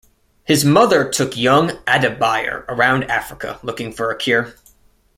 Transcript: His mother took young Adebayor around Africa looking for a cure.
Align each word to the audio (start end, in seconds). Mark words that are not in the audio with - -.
His 0.45 0.65
mother 0.65 1.07
took 1.07 1.37
young 1.37 1.73
Adebayor 1.85 2.65
around 2.67 3.03
Africa 3.03 3.59
looking 3.61 3.91
for 3.93 4.09
a 4.09 4.17
cure. 4.17 4.55